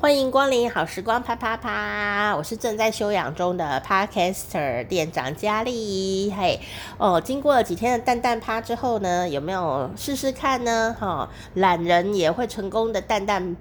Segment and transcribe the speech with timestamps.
[0.00, 2.34] 欢迎光临好时光啪啪啪！
[2.34, 6.32] 我是正在休养中的 Podcaster 店长佳丽。
[6.34, 6.58] 嘿，
[6.96, 10.96] 哦，经过了几天的蛋蛋趴之后呢，有没有试试看呢？
[10.98, 13.54] 哈、懒人也会成功的蛋蛋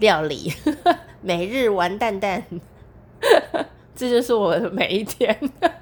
[0.00, 0.52] 料理，
[1.22, 2.42] 每日玩蛋蛋，
[3.94, 5.38] 这就是我的每一天。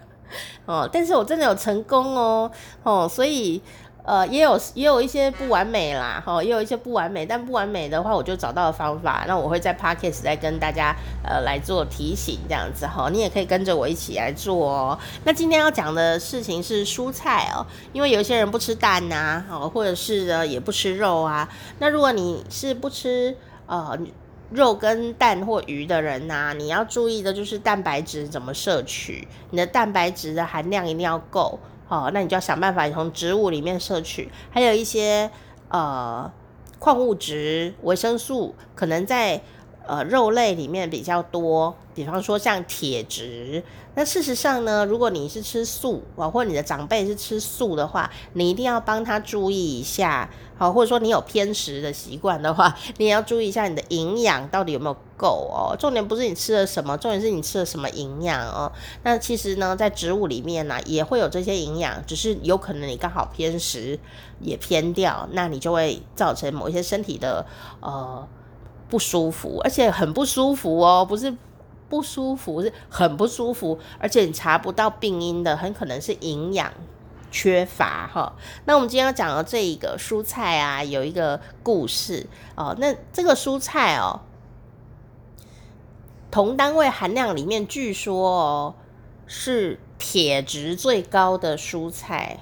[0.67, 2.51] 哦，但是我真的有成功哦，
[2.83, 3.63] 哦，所以。
[4.05, 14.99] 呃，也有也有一些不完美啦，哈，也有一些不完美，但不完美的话，我就找到了方法，那我会在 Podcast 再跟大家呃来做提醒，这样子哈，你也可以跟着我一起来做哦。
[15.25, 21.49] 那今天要讲的事情是蔬菜哦，因为有一些人不吃蛋呐，哦，或者是呢也不吃肉啊。
[21.79, 23.35] 那如果你是不吃
[23.67, 23.99] 呃
[24.51, 31.59] 肉跟蛋或鱼的人呐，你要注意的就是蛋白质怎么摄取，你的蛋白质的含量一定要够。
[31.89, 35.31] 哦，那你就要想办法从植物里面摄取，还有一些
[35.69, 36.31] 呃
[36.79, 39.41] 矿物质、维生素，可能在
[39.87, 43.63] 呃肉类里面比较多，比方说像铁质。
[43.97, 50.29] 那事实上呢，如果你是吃素啊，或你的长辈是吃素的话，你一定要帮他注意一下。
[50.57, 55.77] 好，或者说你有偏食的习惯的话，你也要注意一下你的营养到底有没有够哦。
[55.77, 58.71] 重点不是你吃了什么，重点是你吃了什么营养哦。
[59.03, 63.99] 那其实呢，在植物里面呢，也会有这些营养，只是有可能你刚好偏食
[64.41, 67.45] 也偏掉，那你就会造成某一些身体的
[67.81, 68.27] 呃
[68.95, 71.37] 不舒服，而且很不舒服哦，不是
[71.89, 76.73] 不舒服，是很不舒服，而且你查不到病因的，很可能是营养。
[77.33, 82.77] 缺乏哈，那我们今天要讲的这一个蔬菜啊，有一个故事哦。
[82.79, 84.21] 那这个蔬菜哦，
[86.31, 88.75] 同单位含量里面，据说哦
[89.27, 92.39] 是铁质最高的蔬菜。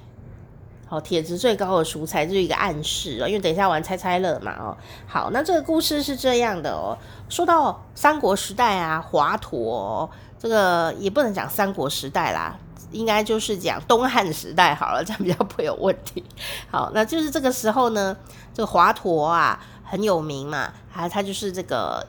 [0.92, 3.26] 好，铁质最高的蔬菜，这是一个暗示哦。
[3.26, 4.76] 因为等一下玩猜猜乐嘛哦。
[5.06, 6.94] 好，那这个故事是这样的哦。
[7.30, 10.06] 说到三国时代啊，华佗，
[10.38, 12.54] 这个也不能讲三国时代啦。
[12.90, 16.22] 应该就是讲东汉时代好了，这样比较不会有问题。
[16.70, 18.14] 好，那就是这个时候呢，
[18.52, 22.06] 这个华佗啊很有名嘛，啊他就是这个，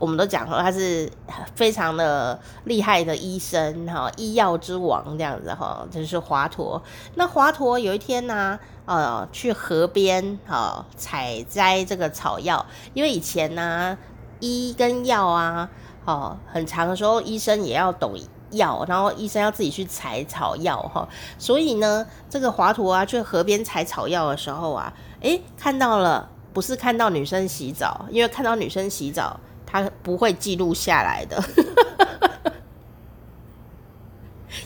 [0.00, 1.08] 我们都讲说他是
[1.54, 6.82] 非常的厉害的医生哈，医药之王这样子哈，就是华佗。
[7.14, 13.96] 那华佗有一天呢，呃，去河边啊采摘这个草药，因为以前呢
[14.40, 15.70] 医跟药啊，
[16.04, 18.14] 哦，很长的时候医生也要懂。
[18.52, 29.38] 药，然后医生要自己去采草药哈，所以呢，这个华佗啊去河边采草药的时候啊，诶，看到了，不是看到女生洗澡，因为看到女生洗澡，
[29.70, 31.42] 他不会记录下来的。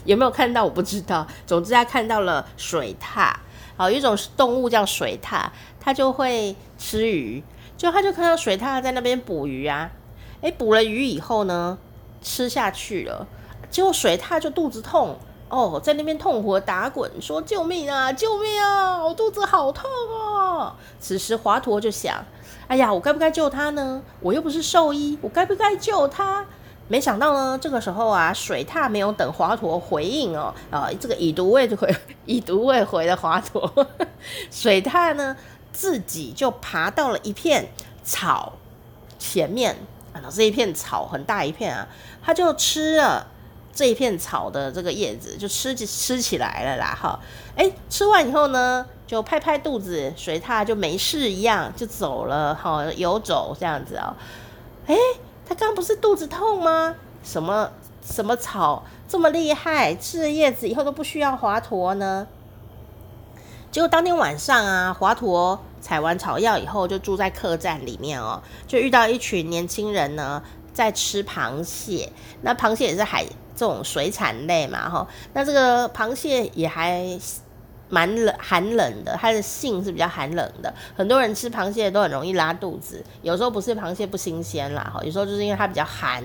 [0.04, 0.64] 有没有看到？
[0.64, 1.26] 我不知道。
[1.46, 3.32] 总之，他看到了水獭，
[3.76, 5.46] 好，有一种动物叫水獭，
[5.80, 7.42] 它就会吃鱼，
[7.76, 9.90] 就他就看到水獭在那边捕鱼啊，
[10.42, 11.78] 诶，捕了鱼以后呢，
[12.20, 13.26] 吃下去了。
[13.70, 15.18] 结果水獭就肚子痛
[15.54, 22.24] 哦，在那边痛苦打滚，说：“救命啊，救命啊，我肚子好痛哦。”此时华佗就想
[22.66, 24.02] ：“哎呀，我该不该救他呢？
[24.18, 26.44] 我又不是兽医，我该不该救他？”
[26.88, 33.86] 没想到呢，这个时候啊，水獭没有等华佗回应哦， 啊，这个已读未回，已读未回的华佗，
[34.50, 35.36] 水獭呢
[35.72, 37.68] 自己就爬到了一片
[38.02, 38.54] 草
[39.20, 39.76] 前面，
[40.12, 41.86] 啊，这一片草很大一片啊，
[42.20, 43.28] 他就吃了。
[43.74, 47.18] 这一片草的这个叶子就吃吃起来了啦，哈，
[47.56, 54.14] 哎，吃完以后呢，就拍拍肚子，水獭就没事一样就走了，哈，游走这样子哦，
[54.86, 54.94] 哎，
[55.44, 56.94] 他刚不是肚子痛吗？
[57.24, 57.68] 什么
[58.00, 62.28] 什么草这么厉害，吃了叶子以后都不需要华佗呢？
[63.72, 70.40] 结果当天晚上啊，华佗采完草药以后，就住在客栈里面哦，就遇到一群年轻人呢，
[70.72, 73.26] 在吃螃蟹，那螃蟹也是海。
[73.54, 77.18] 这种水产类嘛，哈，那这个螃蟹也还
[77.90, 80.72] 蛮冷，寒冷的，它的性是比较寒冷的。
[80.96, 86.24] 很多人吃螃蟹都很容易拉肚子，有时候不是螃蟹不新鲜啦，哈，有时候就是因为它比较寒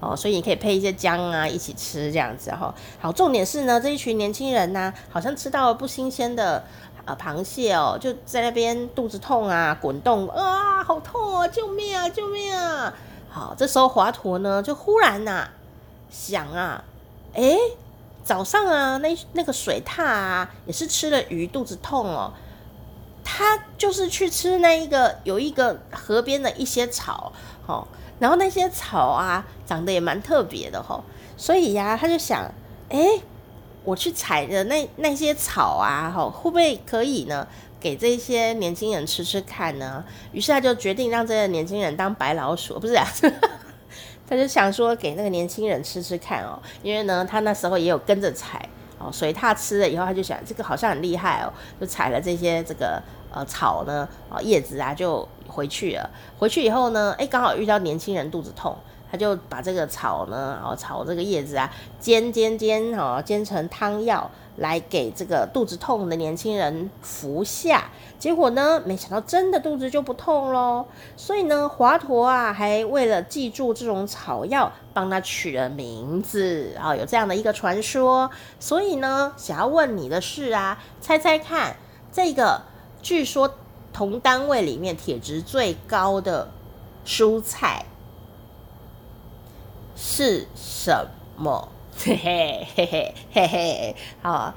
[0.00, 2.74] 哦，所以你可以配一些姜啊一起吃这样子哈。
[3.00, 6.62] 好，重点是呢，这一群年轻人呢，好像吃到了不新鲜的
[7.06, 12.92] 啊螃蟹哦，就在那边肚子痛啊，滚动啊，好痛啊，救命啊，救命啊！
[13.30, 15.50] 好，这时候华佗呢，就忽然呐、啊。
[16.10, 16.84] 想啊，
[17.34, 17.58] 诶，
[18.24, 22.32] 早上啊，那那个水獭啊，也是吃了鱼，肚子痛哦。
[23.24, 27.32] 他就是去吃那一个有一个河边的一些草，
[27.66, 27.86] 哦，
[28.20, 31.02] 然后那些草啊，长得也蛮特别的吼，
[31.36, 32.48] 所以呀、他就想，
[32.88, 33.20] 诶，
[33.82, 37.46] 我去采的那那些草啊，吼，会不会可以呢？
[37.78, 40.02] 给这些年轻人吃吃看呢？
[40.32, 43.06] 于是他就决定让这些年轻人当白老鼠，不是啊？
[44.28, 48.68] 他就想说给那个年轻人吃吃看哦，因为呢，他那时候也有跟着采
[48.98, 53.02] 哦，所以他吃了以后，他就想这个好像很厉害哦，就采了这些这个
[53.32, 56.10] 呃草呢，啊叶子啊就回去了。
[56.38, 58.76] 回去以后呢，哎，刚好遇到年轻人肚子痛。
[59.08, 67.90] 他就把这个草呢，哦，草这个叶子啊，煎煎煎，哦，煎成汤药来给这个肚子痛的年轻人服下。
[68.18, 70.86] 结果呢，没想到真的肚子就不痛喽。
[71.16, 78.30] 所以呢，华佗啊，还为了记住这种草药，帮他取了名字啊，有这样的一个传说。
[78.58, 81.76] 所以呢，想要问你的是啊，猜猜看，
[82.10, 82.62] 这个
[83.02, 83.54] 据说
[83.92, 86.48] 同单位里面铁质最高的
[87.04, 87.84] 蔬菜。
[89.94, 91.68] 是什么？
[92.06, 94.54] 嘿嘿嘿嘿嘿嘿，好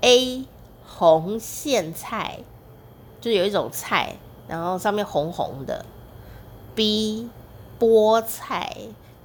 [0.00, 0.46] ，A
[0.86, 2.38] 红苋菜，
[3.20, 4.16] 就有一种菜，
[4.48, 5.84] 然后上面红红的。
[6.74, 7.28] B
[7.78, 8.74] 菠菜，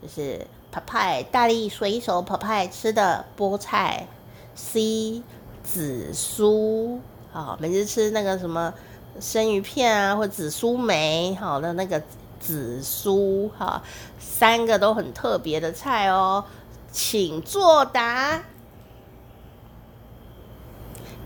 [0.01, 4.07] 就是泡派大力水手泡派吃的菠菜。
[4.53, 5.21] C
[5.63, 6.99] 紫苏，
[7.31, 8.73] 好，每次吃那个什么
[9.21, 12.03] 生鱼片啊，或紫苏梅，好的那个。
[12.39, 13.81] 紫苏哈，
[14.19, 16.45] 三个都很特别的菜哦，
[16.91, 18.43] 请作答。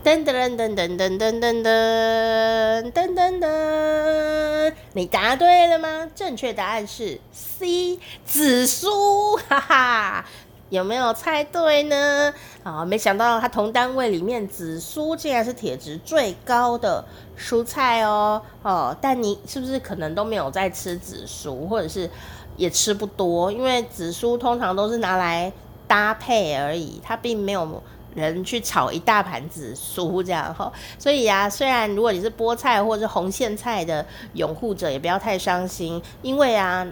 [0.04, 6.10] 噔噔噔噔噔噔噔噔噔噔噔，你答对了吗？
[6.12, 10.24] 正确答案是 C，紫苏，哈哈。
[10.72, 12.32] 有没有猜对呢？
[12.62, 17.04] 啊，没想到它同单位里面紫苏竟然是铁质最高的
[17.38, 18.40] 蔬菜哦。
[18.62, 22.08] 哦，但你是不是可能都没有在吃紫苏，或者是
[22.56, 23.52] 也吃不多？
[23.52, 25.52] 因为紫苏通常都是拿来
[25.86, 27.82] 搭配而已，它并没有
[28.14, 30.72] 人去炒一大盘紫苏这样哈。
[30.98, 36.86] 所以啊，虽然如果你是菠菜或者是红苋菜的拥护者，也不要太伤心，因为啊。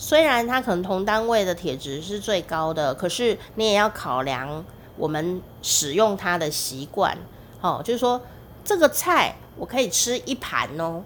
[0.00, 4.64] 虽然它可能同单位的铁质是最高的，可是你也要考量
[4.96, 7.18] 我们使用它的习惯。
[7.60, 8.22] 哦，就是说
[8.64, 11.02] 这个菜我可以吃一盘哦，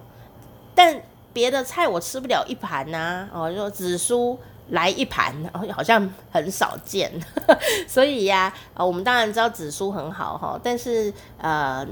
[0.75, 1.01] 但
[1.33, 3.29] 别的菜我吃不了一盘呐、啊。
[3.33, 5.35] 哦，就说紫苏来一盘，
[5.73, 7.11] 好像很少见。
[7.89, 11.87] 所以呀，啊，我们当然知道紫苏很好哈，但是呃，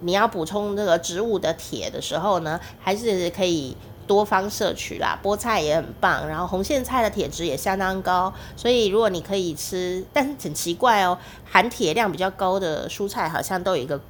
[0.00, 3.76] 你要补充这个植物的铁的时候呢，还是可以。
[4.06, 14.00] 多方摄取啦，菠菜也很棒，然后红苋菜的铁质也相当高，所以如果你可以吃，但是很奇怪哦，含铁量比较高的蔬菜好像都有一个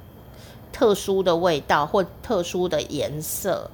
[0.71, 3.69] 特殊的味道或特殊的颜色，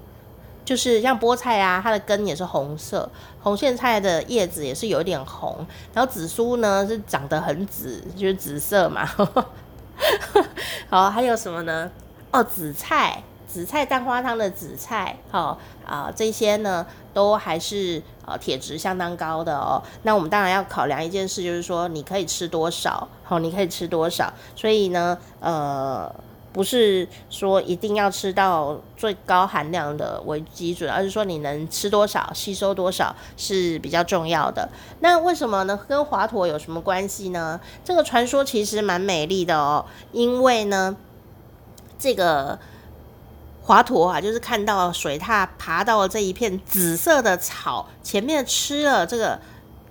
[0.64, 3.10] 就是像菠菜啊，它的根也是红色，
[3.42, 9.06] 红苋菜的叶子也是有点红，然后紫苏呢是长得很紫，就是紫色嘛。
[10.90, 11.92] 好，还有什么呢？
[12.32, 13.22] 哦，紫菜。
[13.54, 16.84] 紫菜蛋花汤的紫菜，好啊，这些呢
[17.14, 19.80] 都还是呃铁质相当高的哦。
[20.02, 24.34] 那我们当然要考量一件事，就是说你可以吃多少，好，你可以吃多少。
[24.56, 26.12] 所以呢，呃，
[26.52, 34.68] 不是说一定要吃到最高含量的为基准，而是说你能吃多少，吸收多少是比较重要的。
[35.02, 35.80] 那为什么呢？
[35.88, 37.62] 跟华佗有什么关系呢？
[37.86, 40.98] 这个传说其实蛮美丽的哦，因为呢，
[42.00, 42.58] 这个。
[43.66, 49.40] 华佗啊，就是看到水獭爬到了这一片紫色的草前面，吃了这个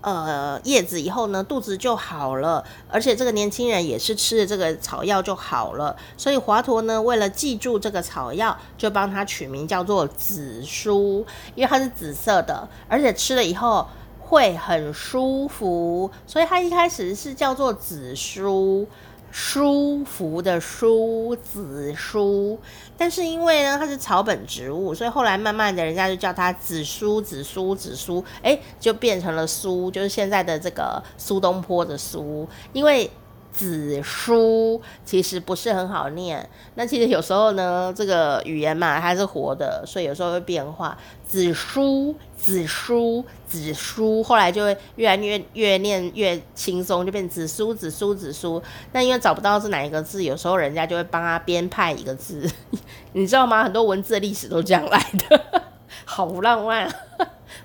[0.02, 2.62] 呃叶子以后呢，肚子就好了。
[2.90, 5.96] 而且这个年轻人也是吃了这个草药就好了。
[6.18, 13.88] 所以华佗呢，为了记住这个草药，就帮他取名叫做紫苏，因为它是紫色的，而且吃了以后
[14.20, 18.86] 会很舒服，所以它一开始是叫做紫苏。
[19.32, 22.58] 舒服的舒，紫苏，
[22.96, 33.10] 但是因为呢，它是草本植物，所以后来慢慢的人家就叫它紫苏，紫苏，紫苏，哎，就变成了苏，就是现在的这个苏东坡的苏，因为。
[33.52, 40.96] 紫苏其实不是很好念，那其实有时候呢，这个语言嘛，它是活的，所以有时候会变化。
[41.26, 48.62] 紫苏，紫苏，紫苏，后来就会越来越越念越轻松，就变紫苏，紫苏，紫苏。
[48.92, 52.50] 那因为找不到是哪一个字，有时候人家就会帮他编派一个字，
[53.12, 53.64] 你知道吗？
[53.64, 55.62] 很多文字的历史都这样来的，
[56.04, 56.92] 好浪漫。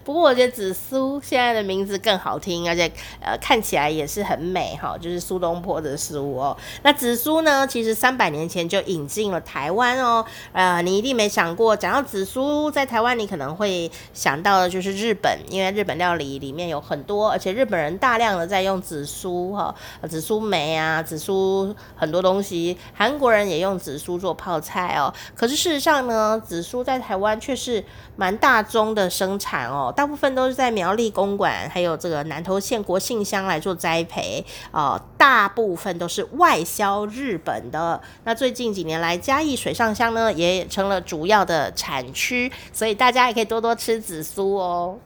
[0.07, 6.55] 不过我觉得紫苏现在的名字更好听，而且呃看起来也是很美哈，就是苏东坡的苏哦。
[6.81, 10.25] 那紫苏呢，其实三百年前就引进了台湾哦。
[10.53, 19.75] 呃，你一定没想过，讲到紫苏在台湾，你可能会想到的就是日本，因为日本料理里面有很多，而且日本人大量的在用紫苏哈，
[20.07, 25.13] 紫苏梅啊，紫苏很多东西，韩国人也用紫苏做泡菜哦。
[25.35, 27.83] 可是事实上呢，紫苏在台湾却是
[28.15, 37.99] 蛮大宗的生产哦，大部分都是在苗栗公馆，还有这个南投县国姓乡来做栽培哦，大部分都是外销日本的。
[38.23, 44.99] 那最近几年来，嘉义水上乡呢也成了主要的产区，所以大家也可以多多吃紫苏哦。